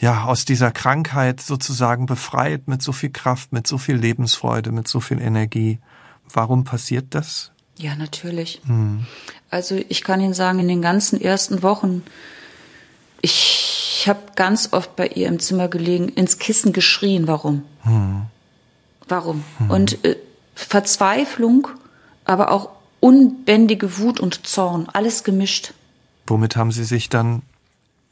[0.00, 4.86] ja, aus dieser Krankheit sozusagen befreit mit so viel Kraft, mit so viel Lebensfreude, mit
[4.86, 5.78] so viel Energie.
[6.32, 7.50] Warum passiert das?
[7.76, 8.60] Ja, natürlich.
[8.66, 9.06] Hm.
[9.50, 12.02] Also ich kann Ihnen sagen, in den ganzen ersten Wochen,
[13.20, 17.26] ich habe ganz oft bei ihr im Zimmer gelegen, ins Kissen geschrien.
[17.26, 17.62] Warum?
[17.82, 18.22] Hm.
[19.08, 19.44] Warum?
[19.58, 19.70] Hm.
[19.70, 20.16] Und äh,
[20.54, 21.68] Verzweiflung,
[22.24, 25.74] aber auch unbändige Wut und Zorn, alles gemischt.
[26.26, 27.42] Womit haben Sie sich dann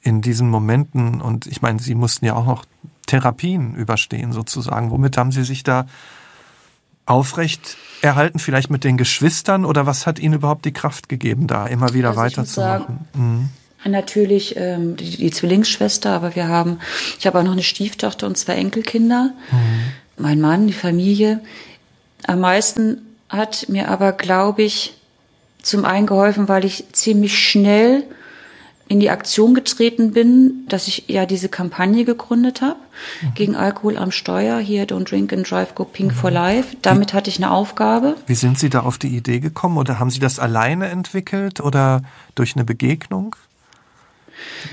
[0.02, 2.64] in diesen Momenten, und ich meine, Sie mussten ja auch noch
[3.06, 5.86] Therapien überstehen sozusagen, womit haben Sie sich da
[7.06, 11.66] aufrecht erhalten, vielleicht mit den Geschwistern oder was hat Ihnen überhaupt die Kraft gegeben, da
[11.66, 13.06] immer wieder also weiterzumachen?
[13.14, 13.48] Mhm.
[13.84, 16.78] Natürlich ähm, die, die Zwillingsschwester, aber wir haben,
[17.18, 19.32] ich habe auch noch eine Stieftochter und zwei Enkelkinder.
[19.50, 20.22] Mhm.
[20.22, 21.40] Mein Mann, die Familie.
[22.26, 24.94] Am meisten hat mir aber, glaube ich,
[25.62, 28.04] zum einen geholfen, weil ich ziemlich schnell
[28.86, 32.76] in die Aktion getreten bin, dass ich ja diese Kampagne gegründet habe
[33.22, 33.34] mhm.
[33.34, 36.16] gegen Alkohol am Steuer, hier Don't Drink and Drive, Go Pink mhm.
[36.16, 36.76] for Life.
[36.82, 38.16] Damit wie, hatte ich eine Aufgabe.
[38.26, 42.02] Wie sind Sie da auf die Idee gekommen oder haben Sie das alleine entwickelt oder
[42.34, 43.36] durch eine Begegnung?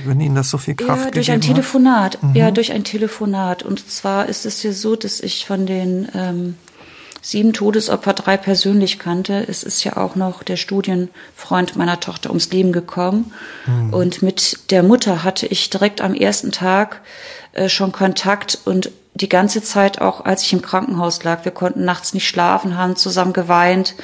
[0.06, 2.22] Wenn Ihnen das so viel Kraft Ja, durch ein Telefonat.
[2.22, 2.36] Mhm.
[2.36, 3.64] Ja, durch ein Telefonat.
[3.64, 6.56] Und zwar ist es ja so, dass ich von den ähm,
[7.22, 9.46] sieben Todesopfer drei persönlich kannte.
[9.48, 13.34] Es ist ja auch noch der Studienfreund meiner Tochter ums Leben gekommen.
[13.66, 13.94] Mhm.
[13.94, 17.02] Und mit der Mutter hatte ich direkt am ersten Tag
[17.54, 21.44] äh, schon Kontakt und die ganze Zeit auch, als ich im Krankenhaus lag.
[21.44, 23.96] Wir konnten nachts nicht schlafen, haben zusammen geweint.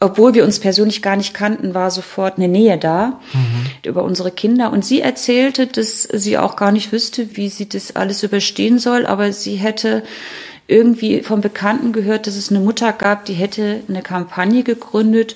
[0.00, 3.66] Obwohl wir uns persönlich gar nicht kannten, war sofort eine Nähe da mhm.
[3.84, 4.70] über unsere Kinder.
[4.70, 9.06] Und sie erzählte, dass sie auch gar nicht wüsste, wie sie das alles überstehen soll,
[9.06, 10.04] aber sie hätte
[10.68, 15.34] irgendwie vom Bekannten gehört, dass es eine Mutter gab, die hätte eine Kampagne gegründet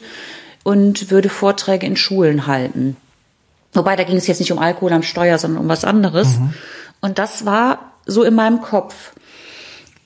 [0.63, 2.97] und würde Vorträge in Schulen halten.
[3.73, 6.39] Wobei, da ging es jetzt nicht um Alkohol am Steuer, sondern um was anderes.
[6.39, 6.55] Mhm.
[7.01, 9.15] Und das war so in meinem Kopf.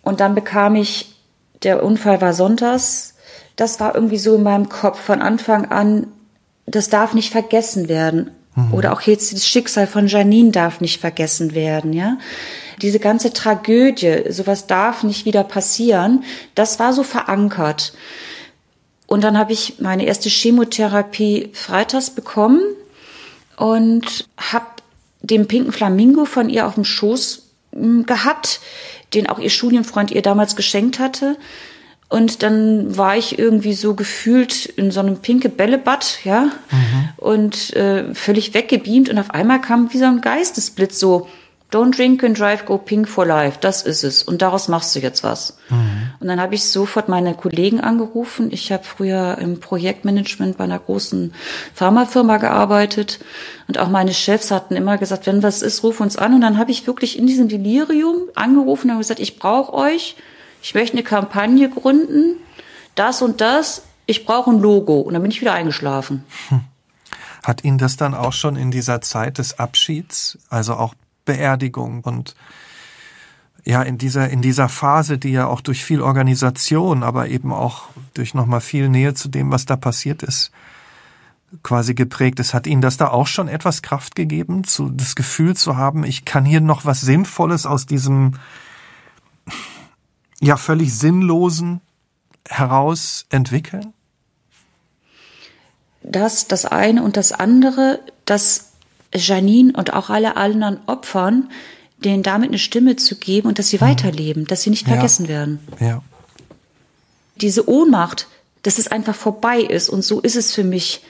[0.03, 1.17] Und dann bekam ich,
[1.65, 3.15] der Unfall war sonntags,
[3.57, 6.07] das war irgendwie so in meinem Kopf von Anfang an,
[6.67, 8.31] das darf nicht vergessen werden.
[8.55, 8.75] Mhm.
[8.75, 12.17] Oder auch jetzt das Schicksal von Janine darf nicht vergessen werden, ja
[12.83, 17.93] diese ganze Tragödie, sowas darf nicht wieder passieren, das war so verankert.
[19.07, 22.61] Und dann habe ich meine erste Chemotherapie freitags bekommen
[23.57, 24.67] und habe
[25.21, 28.61] den pinken Flamingo von ihr auf dem Schoß hm, gehabt,
[29.15, 31.37] den auch ihr Studienfreund ihr damals geschenkt hatte.
[32.09, 37.09] Und dann war ich irgendwie so gefühlt in so einem pinke Bällebad, ja, mhm.
[37.17, 39.09] und äh, völlig weggebeamt.
[39.09, 41.27] Und auf einmal kam wie so ein Geistesblitz so,
[41.77, 43.59] Don't drink and drive, go pink for life.
[43.61, 44.23] Das ist es.
[44.23, 45.59] Und daraus machst du jetzt was.
[45.69, 46.11] Mhm.
[46.21, 48.51] Und dann habe ich sofort meine Kollegen angerufen.
[48.51, 51.35] Ich habe früher im Projektmanagement bei einer großen
[51.75, 53.21] Pharmafirma gearbeitet.
[53.69, 56.33] Und auch meine Chefs hatten immer gesagt, wenn was ist, ruf uns an.
[56.33, 60.17] Und dann habe ich wirklich in diesem Delirium angerufen und gesagt, ich brauche euch.
[60.63, 62.39] Ich möchte eine Kampagne gründen.
[62.95, 63.83] Das und das.
[64.07, 65.01] Ich brauche ein Logo.
[65.01, 66.25] Und dann bin ich wieder eingeschlafen.
[66.49, 66.61] Hm.
[67.45, 70.95] Hat Ihnen das dann auch schon in dieser Zeit des Abschieds, also auch
[71.27, 72.35] Beerdigung und
[73.67, 77.89] ja, in dieser, in dieser Phase, die ja auch durch viel Organisation, aber eben auch
[78.15, 80.53] durch nochmal viel Nähe zu dem, was da passiert ist,
[81.65, 82.55] quasi geprägt ist.
[82.55, 86.25] Hat Ihnen das da auch schon etwas Kraft gegeben, zu, das Gefühl zu haben, ich
[86.25, 88.35] kann hier noch was Sinnvolles aus diesem,
[90.41, 91.81] ja, völlig Sinnlosen
[92.49, 93.93] heraus entwickeln?
[96.05, 98.76] Das, das eine und das andere, das
[99.17, 101.51] Janine und auch alle anderen Opfern,
[101.99, 103.83] denen damit eine Stimme zu geben und dass sie mhm.
[103.83, 105.31] weiterleben, dass sie nicht vergessen ja.
[105.31, 105.59] werden.
[105.81, 106.03] Ja.
[107.41, 108.29] Diese Ohnmacht,
[108.63, 111.03] dass es einfach vorbei ist und so ist es für mich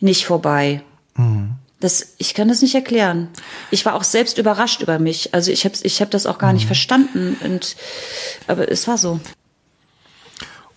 [0.00, 0.82] nicht vorbei.
[1.16, 1.52] Mhm.
[1.80, 3.28] Das, ich kann das nicht erklären.
[3.72, 5.34] Ich war auch selbst überrascht über mich.
[5.34, 6.56] Also ich habe ich hab das auch gar mhm.
[6.56, 7.36] nicht verstanden.
[7.42, 7.76] Und,
[8.46, 9.18] aber es war so.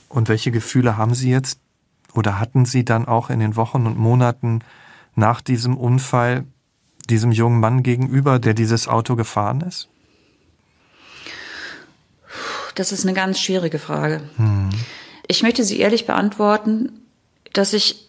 [0.09, 1.59] Und welche Gefühle haben Sie jetzt
[2.15, 4.61] oder hatten Sie dann auch in den Wochen und Monaten
[5.15, 6.45] nach diesem Unfall
[7.09, 9.89] diesem jungen Mann gegenüber, der dieses Auto gefahren ist?
[12.75, 14.21] Das ist eine ganz schwierige Frage.
[14.37, 14.69] Hm.
[15.27, 16.91] Ich möchte sie ehrlich beantworten,
[17.53, 18.07] dass ich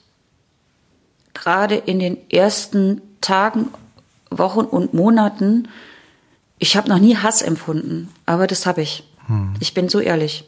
[1.35, 3.69] gerade in den ersten Tagen,
[4.31, 5.69] Wochen und Monaten,
[6.59, 9.05] ich habe noch nie Hass empfunden, aber das habe ich.
[9.27, 9.55] Hm.
[9.61, 10.45] Ich bin so ehrlich.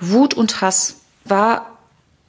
[0.00, 1.78] Wut und Hass war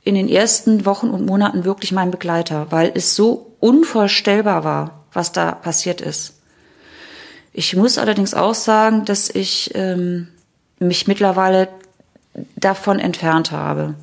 [0.04, 5.32] in den ersten Wochen und Monaten wirklich mein Begleiter, weil es so unvorstellbar war, was
[5.32, 6.34] da passiert ist.
[7.54, 10.28] Ich muss allerdings auch sagen, dass ich ähm,
[10.80, 11.70] mich mittlerweile
[12.58, 13.94] davon entfernt habe,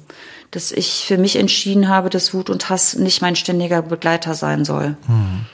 [0.50, 4.64] dass ich für mich entschieden habe, dass Wut und Hass nicht mein ständiger Begleiter sein
[4.64, 4.96] soll.
[5.06, 5.44] Mhm.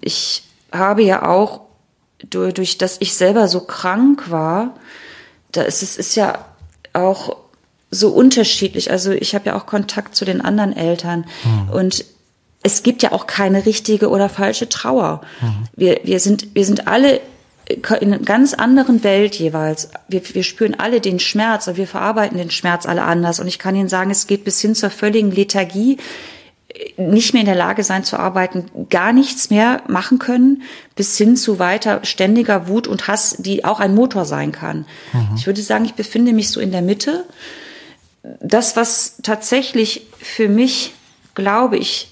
[0.00, 1.62] Ich habe ja auch
[2.30, 4.74] durch, durch, dass ich selber so krank war,
[5.50, 6.44] da ist es ist ja
[6.92, 7.36] auch
[7.90, 8.92] so unterschiedlich.
[8.92, 11.70] Also ich habe ja auch Kontakt zu den anderen Eltern mhm.
[11.70, 12.04] und
[12.66, 15.20] es gibt ja auch keine richtige oder falsche Trauer.
[15.40, 15.68] Mhm.
[15.76, 17.20] Wir, wir, sind, wir sind alle
[17.68, 19.90] in einer ganz anderen Welt jeweils.
[20.08, 23.38] Wir, wir spüren alle den Schmerz und wir verarbeiten den Schmerz alle anders.
[23.38, 25.98] Und ich kann Ihnen sagen, es geht bis hin zur völligen Lethargie,
[26.96, 30.62] nicht mehr in der Lage sein zu arbeiten, gar nichts mehr machen können,
[30.96, 34.86] bis hin zu weiter ständiger Wut und Hass, die auch ein Motor sein kann.
[35.12, 35.36] Mhm.
[35.36, 37.26] Ich würde sagen, ich befinde mich so in der Mitte.
[38.40, 40.94] Das, was tatsächlich für mich,
[41.36, 42.10] glaube ich,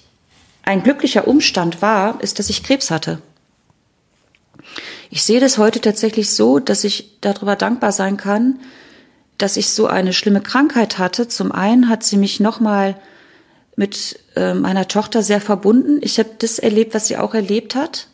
[0.65, 3.21] ein glücklicher Umstand war, ist, dass ich Krebs hatte.
[5.11, 8.59] Ich sehe das heute tatsächlich so, dass ich darüber dankbar sein kann,
[9.39, 11.29] dass ich so eine schlimme Krankheit hatte.
[11.29, 12.97] Zum einen hat sie mich nochmal
[13.77, 15.99] mit äh, meiner Tochter sehr verbunden.
[16.01, 18.09] Ich habe das erlebt, was sie auch erlebt hat.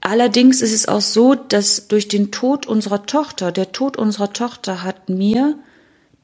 [0.00, 4.82] Allerdings ist es auch so, dass durch den Tod unserer Tochter, der Tod unserer Tochter
[4.82, 5.58] hat mir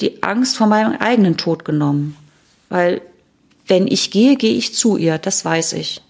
[0.01, 2.17] die Angst vor meinem eigenen Tod genommen.
[2.69, 3.01] Weil
[3.69, 6.03] wenn ich gehe, gehe ich zu ihr, das weiß ich.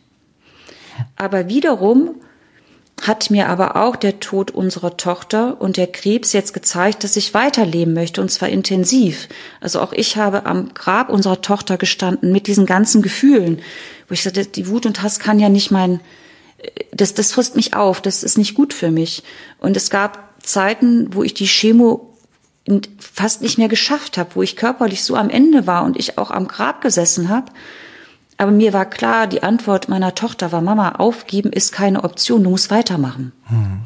[1.17, 2.15] Aber wiederum
[3.03, 7.35] hat mir aber auch der Tod unserer Tochter und der Krebs jetzt gezeigt, dass ich
[7.35, 9.29] weiterleben möchte und zwar intensiv.
[9.61, 13.61] Also auch ich habe am Grab unserer Tochter gestanden mit diesen ganzen Gefühlen,
[14.09, 16.01] wo ich sagte, die Wut und Hass kann ja nicht mein,
[16.93, 19.23] das, das frisst mich auf, das ist nicht gut für mich.
[19.59, 22.15] Und es gab Zeiten, wo ich die Chemo
[22.99, 26.31] fast nicht mehr geschafft habe, wo ich körperlich so am Ende war und ich auch
[26.31, 27.53] am Grab gesessen habe.
[28.37, 32.51] Aber mir war klar, die Antwort meiner Tochter war, Mama, aufgeben ist keine Option, du
[32.51, 33.33] musst weitermachen.
[33.47, 33.81] Hm.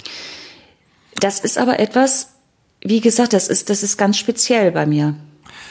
[1.21, 2.35] Das ist aber etwas,
[2.83, 5.15] wie gesagt, das ist, das ist ganz speziell bei mir.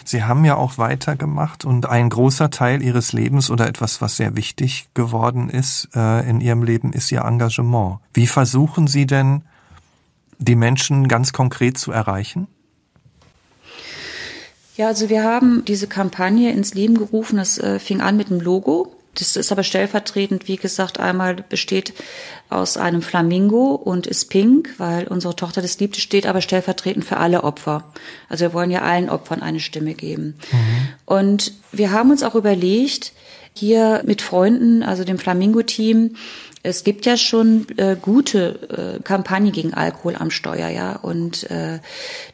[0.04, 4.36] Sie haben ja auch weitergemacht und ein großer Teil Ihres Lebens oder etwas, was sehr
[4.36, 8.00] wichtig geworden ist äh, in Ihrem Leben, ist Ihr Engagement.
[8.14, 9.44] Wie versuchen Sie denn,
[10.40, 12.48] die Menschen ganz konkret zu erreichen?
[14.82, 17.38] Ja, also wir haben diese Kampagne ins Leben gerufen.
[17.38, 18.96] Das äh, fing an mit einem Logo.
[19.14, 21.94] Das ist aber stellvertretend, wie gesagt, einmal besteht
[22.50, 27.18] aus einem Flamingo und ist pink, weil unsere Tochter das liebt, steht aber stellvertretend für
[27.18, 27.84] alle Opfer.
[28.28, 30.40] Also wir wollen ja allen Opfern eine Stimme geben.
[30.52, 30.88] Mhm.
[31.06, 33.14] Und wir haben uns auch überlegt,
[33.54, 36.16] hier mit Freunden, also dem Flamingo-Team,
[36.64, 40.96] es gibt ja schon äh, gute äh, Kampagnen gegen Alkohol am Steuer, ja.
[40.96, 41.80] Und äh,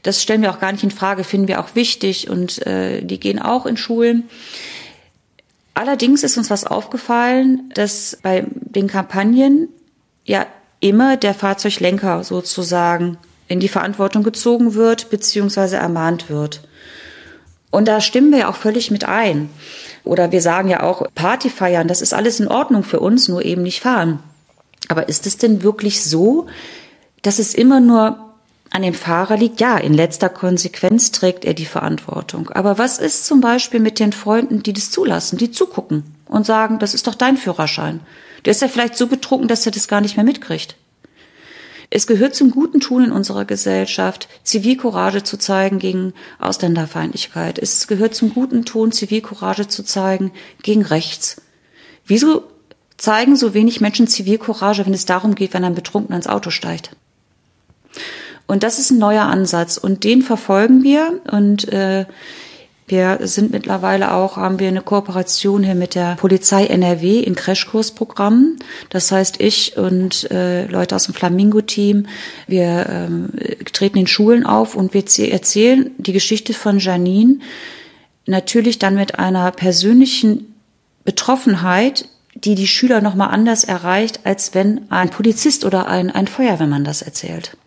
[0.03, 3.19] das stellen wir auch gar nicht in Frage, finden wir auch wichtig und äh, die
[3.19, 4.29] gehen auch in Schulen.
[5.73, 9.69] Allerdings ist uns was aufgefallen, dass bei den Kampagnen
[10.25, 10.45] ja
[10.79, 16.67] immer der Fahrzeuglenker sozusagen in die Verantwortung gezogen wird, beziehungsweise ermahnt wird.
[17.71, 19.49] Und da stimmen wir ja auch völlig mit ein.
[20.07, 23.43] Oder wir sagen ja auch, Party feiern, das ist alles in Ordnung für uns, nur
[23.43, 24.19] eben nicht fahren.
[24.87, 26.47] Aber ist es denn wirklich so,
[27.21, 28.17] dass es immer nur
[28.69, 29.59] an dem Fahrer liegt?
[29.59, 32.49] Ja, in letzter Konsequenz trägt er die Verantwortung.
[32.49, 36.79] Aber was ist zum Beispiel mit den Freunden, die das zulassen, die zugucken und sagen,
[36.79, 37.99] das ist doch dein Führerschein?
[38.45, 40.75] Der ist ja vielleicht so betrunken, dass er das gar nicht mehr mitkriegt.
[41.97, 47.57] Es gehört zum guten Tun in unserer Gesellschaft, Zivilcourage zu zeigen gegen Ausländerfeindlichkeit.
[47.57, 50.31] Es gehört zum guten Ton, Zivilcourage zu zeigen
[50.61, 51.41] gegen rechts.
[52.05, 52.43] Wieso
[52.97, 56.95] zeigen so wenig Menschen Zivilcourage, wenn es darum geht, wenn ein Betrunkener ins Auto steigt?
[58.45, 62.05] Und das ist ein neuer Ansatz und den verfolgen wir und äh,
[62.87, 68.59] wir sind mittlerweile auch, haben wir eine Kooperation hier mit der Polizei NRW in Crashkursprogrammen.
[68.89, 72.07] Das heißt, ich und äh, Leute aus dem Flamingo-Team,
[72.47, 73.29] wir ähm,
[73.73, 77.39] treten in Schulen auf und wir erzählen die Geschichte von Janine
[78.25, 80.55] natürlich dann mit einer persönlichen
[81.03, 86.85] Betroffenheit, die die Schüler nochmal anders erreicht, als wenn ein Polizist oder ein, ein Feuerwehrmann
[86.85, 87.57] das erzählt.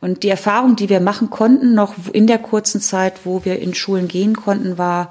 [0.00, 3.74] Und die Erfahrung, die wir machen konnten, noch in der kurzen Zeit, wo wir in
[3.74, 5.10] Schulen gehen konnten, war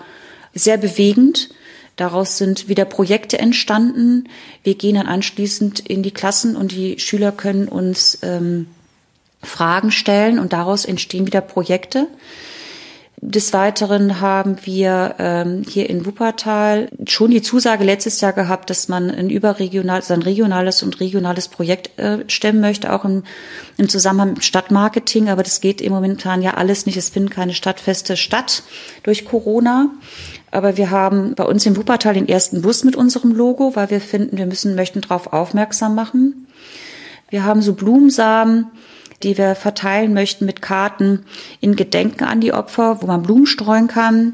[0.53, 1.49] sehr bewegend.
[1.97, 4.29] Daraus sind wieder Projekte entstanden.
[4.63, 8.67] Wir gehen dann anschließend in die Klassen und die Schüler können uns ähm,
[9.41, 12.07] Fragen stellen und daraus entstehen wieder Projekte.
[13.19, 18.89] Des Weiteren haben wir ähm, hier in Wuppertal schon die Zusage letztes Jahr gehabt, dass
[18.89, 23.23] man ein überregional, also ein regionales und regionales Projekt äh, stemmen möchte, auch im,
[23.77, 25.29] im Zusammenhang mit Stadtmarketing.
[25.29, 26.95] Aber das geht im momentan ja alles nicht.
[26.95, 28.61] Es finden keine Stadtfeste statt
[29.01, 29.89] durch Corona.
[30.51, 33.99] Aber wir haben bei uns in Wuppertal den ersten Bus mit unserem Logo, weil wir
[33.99, 36.47] finden, wir müssen, möchten darauf aufmerksam machen.
[37.31, 38.67] Wir haben so Blumensamen,
[39.23, 41.25] die wir verteilen möchten mit Karten
[41.59, 44.33] in Gedenken an die Opfer, wo man Blumen streuen kann.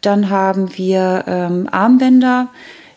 [0.00, 2.48] Dann haben wir ähm, Armbänder,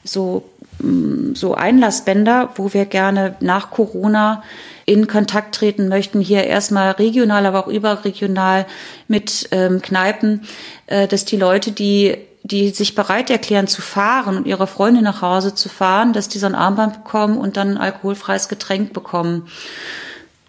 [0.04, 0.44] so,
[0.80, 4.44] mm, so Einlassbänder, wo wir gerne nach Corona
[4.86, 8.66] in Kontakt treten möchten, hier erstmal regional, aber auch überregional
[9.08, 10.44] mit ähm, Kneipen,
[10.86, 15.22] äh, dass die Leute, die die sich bereit erklären zu fahren und ihre Freunde nach
[15.22, 19.48] Hause zu fahren, dass die so ein Armband bekommen und dann ein alkoholfreies Getränk bekommen.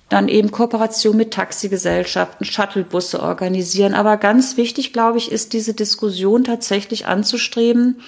[0.08, 3.94] Dann eben Kooperation mit Taxigesellschaften, Shuttlebusse organisieren.
[3.94, 8.00] Aber ganz wichtig, glaube ich, ist diese Diskussion tatsächlich anzustreben.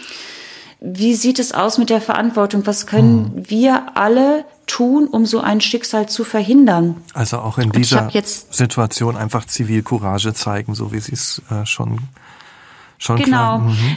[0.80, 2.66] Wie sieht es aus mit der Verantwortung?
[2.66, 3.50] Was können hm.
[3.50, 6.96] wir alle tun, um so ein Schicksal zu verhindern?
[7.12, 8.10] Also auch in dieser
[8.50, 11.98] Situation einfach Zivilcourage zeigen, so wie Sie es äh, schon,
[12.96, 13.26] schon genau.
[13.28, 13.58] klar.
[13.58, 13.96] Mhm.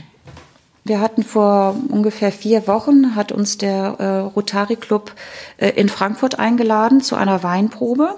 [0.86, 5.14] Wir hatten vor ungefähr vier Wochen, hat uns der äh, Rotary Club
[5.58, 8.16] äh, in Frankfurt eingeladen zu einer Weinprobe.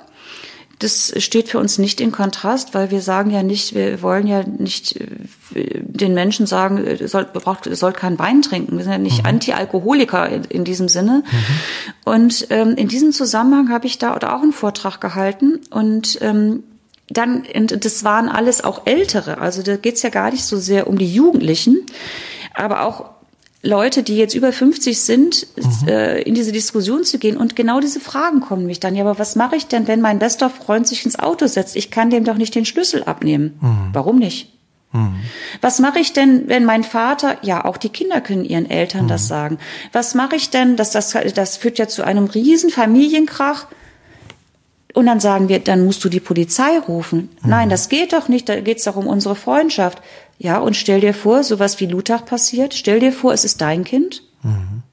[0.80, 4.44] Das steht für uns nicht in Kontrast, weil wir sagen ja nicht, wir wollen ja
[4.44, 8.78] nicht äh, den Menschen sagen, äh, soll, braucht, soll keinen Wein trinken.
[8.78, 9.30] Wir sind ja nicht mhm.
[9.30, 11.24] Anti-Alkoholiker in, in, diesem Sinne.
[11.24, 12.12] Mhm.
[12.12, 16.64] Und ähm, in diesem Zusammenhang habe ich da auch einen Vortrag gehalten und ähm,
[17.08, 20.98] dann, das waren alles auch Ältere, also da geht's ja gar nicht so sehr um
[20.98, 21.86] die Jugendlichen,
[22.56, 23.16] aber auch
[23.66, 25.88] Leute, die jetzt über 50 sind, mhm.
[25.88, 27.36] äh, in diese Diskussion zu gehen.
[27.36, 28.96] Und genau diese Fragen kommen mich dann.
[28.96, 31.76] Ja, aber was mache ich denn, wenn mein bester Freund sich ins Auto setzt?
[31.76, 33.58] Ich kann dem doch nicht den Schlüssel abnehmen.
[33.60, 33.90] Mhm.
[33.92, 34.54] Warum nicht?
[34.92, 35.16] Mhm.
[35.62, 39.24] Was mache ich denn, wenn mein Vater, ja, auch die Kinder können ihren Eltern das
[39.24, 39.28] mhm.
[39.28, 39.58] sagen.
[39.92, 43.66] Was mache ich denn, dass das, das führt ja zu einem riesen Familienkrach.
[44.94, 47.30] Und dann sagen wir, dann musst du die Polizei rufen.
[47.42, 47.50] Mhm.
[47.50, 50.02] Nein, das geht doch nicht, da geht es doch um unsere Freundschaft.
[50.38, 53.84] Ja, und stell dir vor, sowas wie Lutach passiert, stell dir vor, es ist dein
[53.84, 54.22] Kind.
[54.44, 54.84] Mhm.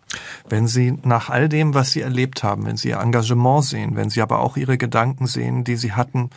[0.49, 4.11] Wenn Sie nach all dem, was Sie erlebt haben, wenn Sie Ihr Engagement sehen, wenn
[4.11, 6.31] Sie aber auch Ihre Gedanken sehen, die Sie hatten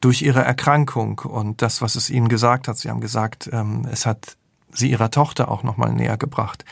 [0.00, 4.06] durch Ihre Erkrankung und das, was es Ihnen gesagt hat, Sie haben gesagt, ähm, es
[4.06, 4.36] hat
[4.72, 6.64] Sie Ihrer Tochter auch nochmal näher gebracht.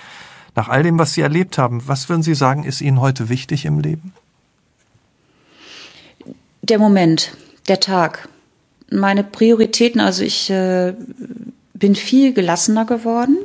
[0.55, 3.65] Nach all dem, was Sie erlebt haben, was würden Sie sagen, ist Ihnen heute wichtig
[3.65, 4.13] im Leben?
[6.63, 7.37] Der Moment,
[7.69, 8.29] der Tag.
[8.91, 10.95] Meine Prioritäten, also ich äh,
[11.75, 13.37] bin viel gelassener geworden.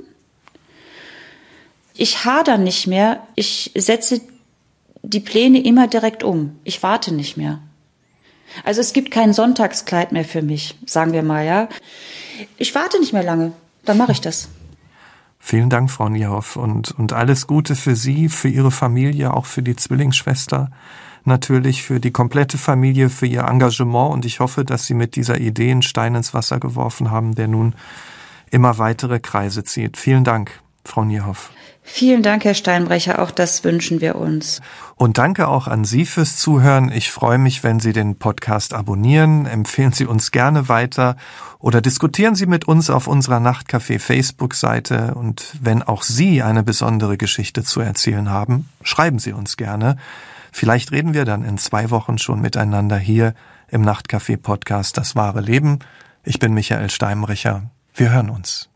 [1.93, 3.21] Ich hader nicht mehr.
[3.36, 4.21] Ich setze
[5.01, 6.57] die Pläne immer direkt um.
[6.63, 7.59] Ich warte nicht mehr.
[8.63, 11.69] Also es gibt kein Sonntagskleid mehr für mich, sagen wir mal, ja.
[12.57, 13.51] Ich warte nicht mehr lange.
[13.86, 14.49] Dann mache ich das.
[15.39, 19.61] Vielen Dank, Frau Niehoff, und, und alles Gute für Sie, für Ihre Familie, auch für
[19.61, 20.71] die Zwillingsschwester,
[21.23, 24.13] natürlich für die komplette Familie, für Ihr Engagement.
[24.13, 27.47] Und ich hoffe, dass Sie mit dieser Idee einen Stein ins Wasser geworfen haben, der
[27.47, 27.75] nun
[28.52, 29.98] immer weitere Kreise zieht.
[29.98, 31.52] Vielen Dank, Frau Niehoff.
[31.89, 33.22] Vielen Dank, Herr Steinbrecher.
[33.22, 34.62] Auch das wünschen wir uns.
[34.98, 36.91] Und danke auch an Sie fürs Zuhören.
[36.91, 39.45] Ich freue mich, wenn Sie den Podcast abonnieren.
[39.45, 41.16] Empfehlen Sie uns gerne weiter
[41.60, 45.16] oder diskutieren Sie mit uns auf unserer Nachtcafé Facebook-Seite.
[45.16, 49.95] Und wenn auch Sie eine besondere Geschichte zu erzählen haben, schreiben Sie uns gerne.
[50.52, 53.34] Vielleicht reden wir dann in zwei Wochen schon miteinander hier
[53.70, 55.80] im Nachtcafé Podcast Das wahre Leben.
[56.24, 57.72] Ich bin Michael Steinbrecher.
[57.98, 58.70] Wir hören uns.